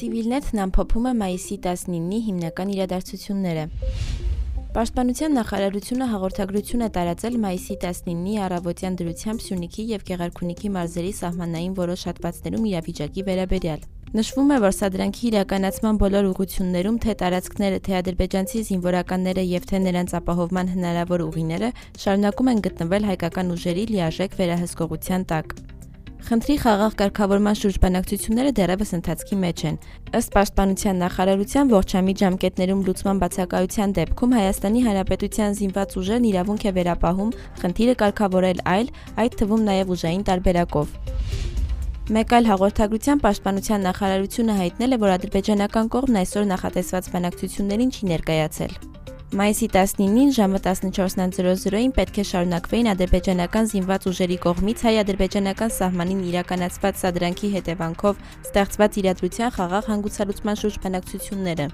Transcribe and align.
Civilnet-ն 0.00 0.60
ամփոփում 0.64 1.06
է 1.10 1.10
մայիսի 1.20 1.56
19-ի 1.60 2.18
հիմնական 2.24 2.70
իրադարձությունները։ 2.72 3.64
Պաշտպանության 4.72 5.34
նախարարությունը 5.36 6.06
հաղորդագրություն 6.12 6.84
է 6.86 6.88
տարածել 6.94 7.34
մայիսի 7.42 7.74
19-ի 7.82 8.36
առավոտյան 8.46 8.94
դրությամբ 9.00 9.42
Սյունիքի 9.44 9.84
եւ 9.90 10.04
Գեղարքունիքի 10.08 10.70
մարզերի 10.76 11.10
սահմանային 11.20 11.74
որոշ 11.80 12.04
հատվածներում 12.08 12.68
իրավիճակի 12.70 13.24
վերաբերյալ։ 13.28 13.82
Նշվում 14.10 14.48
է, 14.50 14.56
որ 14.64 14.72
սադրանքի 14.78 15.26
իրականացման 15.28 15.98
բոլոր 16.00 16.30
ուղություններում 16.30 16.96
թե 17.04 17.16
տարածքները, 17.20 17.82
թե 17.86 17.92
ադրբեջանցի 18.00 18.62
զինվորականները 18.70 19.44
եւ 19.50 19.68
թե 19.70 19.82
նրանց 19.84 20.14
ապահովման 20.18 20.72
հնարավոր 20.78 21.26
ուղիները 21.28 21.70
շարունակում 22.06 22.50
են 22.54 22.64
գտնվել 22.70 23.06
հայկական 23.10 23.52
ուժերի 23.58 23.84
լիարժեք 23.92 24.40
վերահսկողության 24.40 25.28
տակ։ 25.34 25.54
Խնդրի 26.20 26.54
խաղաղ 26.60 26.94
կարգավորման 27.00 27.56
շուրջ 27.60 27.76
բանակցությունները 27.82 28.50
դեռևս 28.58 28.90
ընթացքի 28.98 29.36
մեջ 29.44 29.62
են։ 29.70 29.78
Ըստ 30.18 30.34
Պաշտպանության 30.36 31.00
նախարարության 31.02 31.72
ողջամիտ 31.72 32.20
ժամկետներում 32.22 32.84
լուծման 32.88 33.22
բացակայության 33.22 33.94
դեպքում 33.98 34.34
Հայաստանի 34.38 34.84
Հանրապետության 34.86 35.56
զինված 35.60 35.96
ուժերն 36.00 36.28
իրավունք 36.30 36.66
է 36.70 36.74
վերապահում 36.80 37.32
խնդիրը 37.62 37.96
կարգավորել 38.04 38.62
այլ, 38.74 38.92
այդ 39.24 39.40
թվում 39.40 39.66
նաև 39.70 39.94
ուժային 39.96 40.24
տարբերակով։ 40.30 40.94
Մեկ 42.10 42.32
այլ 42.36 42.46
հաղորդագրության 42.50 43.20
Պաշտպանության 43.22 43.84
նախարարությունը 43.86 44.60
հայտնել 44.60 44.96
է, 44.98 45.00
որ 45.06 45.16
ադրբեջանական 45.16 45.92
կողմն 45.94 46.22
այսօր 46.26 46.48
նախատեսված 46.54 47.12
բանակցություններին 47.14 47.94
չի 47.94 48.14
ներկայացել։ 48.14 48.89
Մայիսի 49.30 49.66
19-ին 49.70 50.32
ժամը 50.34 50.58
14:00-ին 50.66 51.92
պետք 51.94 52.16
է 52.18 52.22
շարունակվեին 52.30 52.88
ադրբեջանական 52.90 53.68
զինված 53.70 54.06
ուժերի 54.10 54.38
կողմից 54.42 54.82
հայ-ադրբեջանական 54.86 55.70
սահմանին 55.76 56.24
իրականացված 56.32 56.98
սադրանքի 57.04 57.52
հետևանքով 57.54 58.24
ստեղծված 58.48 58.98
իրադրության 59.04 59.54
խաղաղ 59.54 59.88
հանգուցալուծման 59.92 60.60
շուրջ 60.64 60.82
բանակցությունները։ 60.82 61.70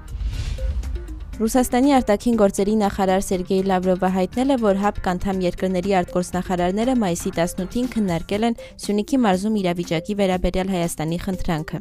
Ռուսաստանի 1.41 1.91
արտաքին 1.97 2.41
գործերի 2.45 2.75
նախարար 2.85 3.25
Սերգեյ 3.25 3.63
Լավրովը 3.73 4.11
հայտնել 4.21 4.53
է, 4.53 4.57
որ 4.61 4.81
ՀԱՊԿ 4.85 5.13
անդամ 5.17 5.45
երկրների 5.49 5.93
արտգործնախարարները 6.05 6.95
մայիսի 7.01 7.31
18-ին 7.41 7.93
քննարկել 7.97 8.51
են 8.53 8.59
Սյունիքի 8.85 9.21
մարզում 9.25 9.61
իրավիճակի 9.65 10.21
վերաբերյալ 10.21 10.75
Հայաստանի 10.77 11.19
խնդրանքը։ 11.25 11.81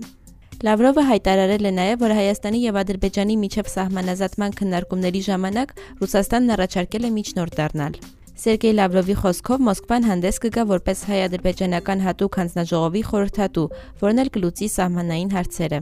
Լավրովը 0.65 1.01
հայտարարել 1.05 1.67
է 1.69 1.71
նաև, 1.77 1.97
որ 2.01 2.11
Հայաստանի 2.17 2.59
եւ 2.63 2.77
Ադրբեջանի 2.79 3.33
միջև 3.37 3.67
սահմանազատման 3.69 4.53
քննարկումների 4.57 5.19
ժամանակ 5.27 5.73
Ռուսաստանն 5.99 6.53
առաջարկել 6.55 7.05
է 7.05 7.11
միջնորդ 7.17 7.57
դառնալ։ 7.59 7.99
Սերգեյ 8.41 8.73
Լավրովի 8.79 9.17
խոսքով 9.19 9.61
Մոսկվան 9.67 10.07
հանդես 10.09 10.41
կգա 10.45 10.63
որպես 10.71 11.03
հայ-ադրբեջանական 11.11 12.01
հատուկ 12.07 12.39
հանձնաժողովի 12.41 13.03
խորհրդատու, 13.11 13.67
որն 14.01 14.23
էլ 14.25 14.33
կլուծի 14.39 14.71
սահմանային 14.79 15.35
հարցերը։ 15.37 15.81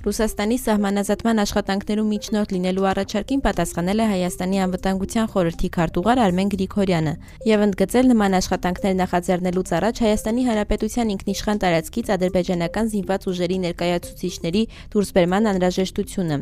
Ռուսաստանի 0.00 0.56
սահմանազատման 0.56 1.40
աշխատանքներում 1.42 2.06
միջնորդ 2.10 2.52
լինելու 2.56 2.84
առաջարկին 2.90 3.40
պատասխանել 3.44 3.98
է 4.00 4.06
Հայաստանի 4.10 4.60
անվտանգության 4.64 5.26
խորհրդի 5.32 5.68
քարտուղար 5.74 6.20
Արմեն 6.24 6.52
Գրիգորյանը 6.54 7.12
եւ 7.50 7.64
ընդգծել 7.66 8.08
նման 8.12 8.38
աշխատանքներ 8.40 8.96
նախաձեռնելուց 9.00 9.72
առաջ 9.76 10.00
Հայաստանի 10.06 10.46
Հանրապետության 10.48 11.12
ինքնիշխան 11.20 11.60
տարածքից 11.68 12.12
ադրբեջանական 12.16 12.90
զինված 12.96 13.28
ուժերի 13.28 13.58
ներկայացուցիչների 13.68 14.62
դուրսբերման 14.96 15.52
անհրաժեշտությունը, 15.52 16.36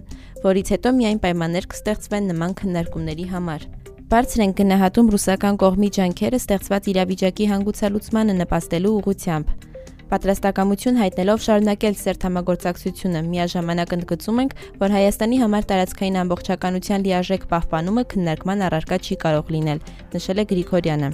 որից 0.46 0.72
հետո 0.78 0.94
միայն 1.02 1.22
պայմաններ 1.26 1.70
կստեղծվեն 1.74 2.30
նման 2.30 2.58
քննարկումների 2.62 3.26
համար։ 3.34 3.70
Բարձր 4.08 4.40
են 4.46 4.52
գնահատում 4.62 5.10
ռուսական 5.18 5.58
կողմի 5.60 5.88
ջանքերը 5.98 6.38
ստեղծված 6.46 6.92
իրավիճակի 6.94 7.48
հանգուցալուծմանը 7.58 8.38
նպաստելու 8.38 8.94
ուղղությամբ 9.02 9.67
պատրաստակամություն 10.12 11.00
հայտնելով 11.02 11.42
շարունակել 11.46 11.96
սերտ 12.02 12.26
Միաժամանակ 13.28 13.94
ընդգծում 13.98 14.42
ենք, 14.42 14.52
որ 14.82 14.94
Հայաստանի 14.98 15.40
համար 15.44 15.66
տարածքային 15.72 16.20
ամբողջականության 16.22 17.04
լիարժեք 17.08 17.48
պահպանումը 17.52 18.04
քննարկման 18.12 18.64
առարկա 18.68 18.98
չի 19.04 19.18
կարող 19.24 19.52
լինել, 19.58 19.82
նշել 20.16 20.38
է 20.38 20.44
Գրիգորյանը։ 20.52 21.10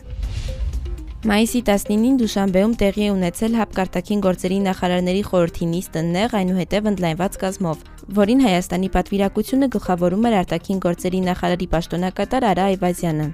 Մայիսի 1.25 1.61
19-ին 1.65 2.17
Դուշանբեում 2.21 2.73
տեղի 2.81 3.05
է 3.07 3.13
ունեցել 3.15 3.55
հապկարտակին 3.57 4.25
գործերի 4.27 4.59
նախարարների 4.67 5.23
խորհրդի 5.31 5.69
նիստը 5.71 6.03
նեղ 6.11 6.37
այնուհետև 6.41 6.91
ընդլայնված 6.93 7.39
կազմով, 7.47 7.89
որին 8.21 8.45
Հայաստանի 8.45 8.93
պատվիրակությունը 8.99 9.71
գլխավորում 9.79 10.29
էր 10.29 10.39
արտաքին 10.45 10.85
գործերի 10.85 11.25
նախարարի 11.33 11.73
պաշտոնակատար 11.79 12.51
Արա 12.53 12.71
Այվազյանը։ 12.75 13.29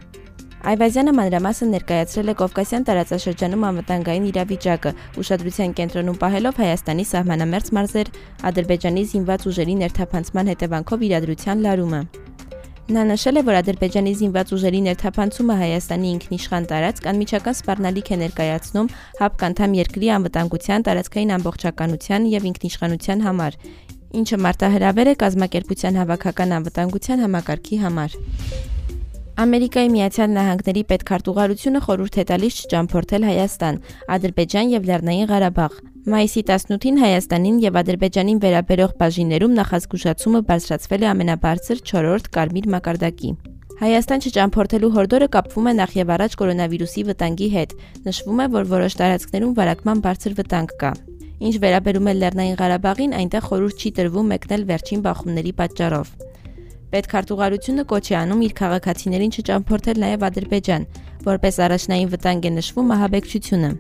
Այվազյանը 0.60 1.12
մանրամասն 1.16 1.71
ներկայացրել 1.72 2.31
է 2.31 2.32
Կովկասյան 2.37 2.82
տարածաշրջանում 2.84 3.62
անվտանգային 3.65 4.25
իրավիճակը, 4.28 4.91
ուշադրության 5.22 5.71
կենտրոնում 5.78 6.19
պահելով 6.21 6.59
Հայաստանի 6.60 7.04
սահմանամերձ 7.10 7.71
մարզեր, 7.76 8.10
Ադրբեջանի 8.50 9.04
զինված 9.12 9.47
ուժերի 9.48 9.76
ներթափանցման 9.81 10.50
հետևանքով 10.53 11.04
իրադրության 11.09 11.65
լարումը։ 11.65 12.00
Նա 12.91 13.03
նշել 13.09 13.41
է, 13.41 13.43
որ 13.48 13.56
Ադրբեջանի 13.60 14.12
զինված 14.21 14.53
ուժերի 14.60 14.81
ներթափանցումը 14.84 15.56
Հայաստանի 15.60 16.09
ինքնիշխան 16.10 16.65
տարածք 16.75 17.04
անմիջական 17.09 17.56
սպառնալիք 17.56 18.09
է 18.10 18.16
ներկայացնում 18.21 18.91
ՀԱՊԿ 19.16 19.44
անդամ 19.48 19.77
երկրի 19.81 20.09
անվտանգության, 20.16 20.84
տարածքային 20.91 21.34
ամբողջականության 21.41 22.27
եւ 22.34 22.50
ինքնիշխանության 22.50 23.25
համար, 23.31 23.56
ինչը 24.21 24.41
մարտահրավեր 24.44 25.09
է 25.09 25.15
կազմակերպության 25.25 26.03
հավաքական 26.03 26.56
անվտանգության 26.59 27.25
համակարգի 27.25 27.81
համար։ 27.87 28.70
Ամերիկայի 29.41 29.89
Միացյալ 29.89 30.33
Նահանգների 30.37 30.81
պետքարտուղարությունը 30.91 31.81
խորհուրդ 31.87 32.17
է 32.21 32.25
տալիս 32.28 32.56
չճամփորդել 32.61 33.23
Հայաստան, 33.25 33.78
Ադրբեջան 34.17 34.73
եւ 34.75 34.89
Լեռնային 34.91 35.31
Ղարաբաղ։ 35.31 35.78
Մայիսի 36.12 36.43
18-ին 36.51 37.01
Հայաստանին 37.01 37.56
եւ 37.65 37.78
Ադրբեջանին 37.81 38.43
վերաբերող 38.45 38.93
բաժիններում 39.01 39.56
նախազգուշացումը 39.61 40.43
բարձրացվել 40.51 41.01
է 41.01 41.09
ամենաբարձր 41.15 41.83
4-րդ 41.89 42.31
կարմիր 42.37 42.69
մակարդակի։ 42.77 43.33
Հայաստան 43.81 44.25
չճամփորդելու 44.28 44.95
հորդորը 45.01 45.28
կապվում 45.41 45.71
է 45.71 45.75
նախ 45.81 45.95
եւ 46.05 46.12
առաջ 46.21 46.37
կորոնավիրուսի 46.45 47.05
վտանգի 47.09 47.49
հետ։ 47.57 47.77
Նշվում 48.11 48.43
է, 48.45 48.47
որ 48.61 48.72
որոշ 48.77 48.97
տարածքներում 49.01 49.55
վարակման 49.57 50.03
բարձր 50.05 50.37
վտանգ 50.37 50.75
կա։ 50.84 50.93
Ինչ 51.41 51.55
վերաբերում 51.65 52.11
է 52.12 52.15
Լեռնային 52.21 52.59
Ղարաբաղին, 52.61 53.15
այնտեղ 53.25 53.47
խորհուրդ 53.49 53.81
չի 53.81 53.93
տրվում 53.97 54.34
մեկնել 54.37 54.67
վերջին 54.69 55.07
բախումների 55.09 55.55
պատճառով։ 55.65 56.30
Պետքարտուղարությունը 56.91 57.83
կոչ 57.91 58.06
է 58.11 58.15
անում 58.21 58.41
իր 58.47 58.55
քաղաքացիներին 58.61 59.34
չճամփորդել 59.39 60.01
նաև 60.03 60.25
Ադրբեջան, 60.31 60.87
որպես 61.28 61.61
առաջնային 61.67 62.11
վտանգ 62.15 62.49
է 62.49 62.53
նշվում 62.56 62.91
ահաբեկչությունը։ 62.97 63.71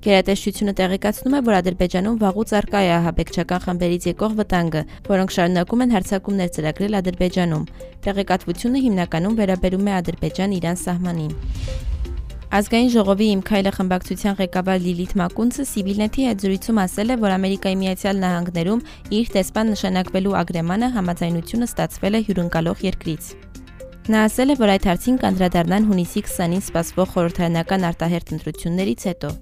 Գերատեսչությունը 0.00 0.72
տեղեկացնում 0.80 1.36
է, 1.36 1.40
որ 1.46 1.56
Ադրբեջանում 1.60 2.16
վաղուց 2.22 2.54
արկա 2.60 2.80
է 2.80 2.90
ահաբեկչական 2.96 3.62
խմբերից 3.66 4.08
եկող 4.10 4.34
վտանգը, 4.40 4.82
որոնք 5.10 5.34
շարունակում 5.36 5.84
են 5.84 5.94
հարձակումներ 5.96 6.50
ծրագրել 6.56 6.98
Ադրբեջանում։ 7.02 7.68
Տեղեկատվությունը 8.08 8.84
հիմնականում 8.88 9.38
վերաբերում 9.44 9.86
է 9.92 9.96
Ադրբեջան-Իրան 10.00 10.82
սահմանին։ 10.88 11.32
Ազգային 12.50 12.88
ժողովի 12.90 13.26
Իմ 13.30 13.42
քայլը 13.46 13.70
խմբակցության 13.76 14.36
ղեկավար 14.40 14.78
Լիլիթ 14.82 15.12
Մակունցը 15.20 15.66
Civilnet-ի 15.70 16.24
հետ 16.26 16.40
զրույցում 16.42 16.80
ասել 16.82 17.12
է, 17.14 17.16
որ 17.22 17.34
Ամերիկայի 17.36 17.76
Միացյալ 17.78 18.18
Նահանգներում 18.24 18.82
իր 19.18 19.30
տեսփան 19.36 19.70
նշանակվելու 19.70 20.34
ագրեմանը 20.40 20.88
համաձայնությունը 20.96 21.68
ստացվել 21.70 22.18
է 22.18 22.22
հյուրընկալող 22.26 22.82
երկրից։ 22.90 23.30
Նա 24.10 24.24
ասել 24.26 24.50
է, 24.50 24.58
որ 24.66 24.74
այդ 24.74 24.90
հարցին 24.90 25.20
կանդրադառնան 25.22 25.88
հունիսի 25.92 26.24
20-ին 26.26 26.66
սպասվող 26.66 27.14
խորհրդարանական 27.14 27.88
արտահերտ 27.92 28.34
ընտրություններից 28.34 29.06
հետո։ 29.12 29.32